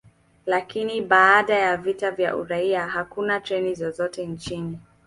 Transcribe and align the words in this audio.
Lakini 0.45 1.01
baada 1.01 1.53
ya 1.59 1.77
vita 1.77 2.11
vya 2.11 2.35
uraia, 2.35 2.87
hakuna 2.87 3.39
treni 3.39 3.73
zozote 3.75 4.25
nchini. 4.25 4.79